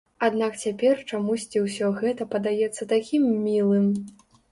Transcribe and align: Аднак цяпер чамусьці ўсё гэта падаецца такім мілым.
Аднак 0.25 0.53
цяпер 0.61 0.95
чамусьці 1.11 1.61
ўсё 1.65 1.89
гэта 1.99 2.27
падаецца 2.31 2.87
такім 2.95 3.29
мілым. 3.45 3.85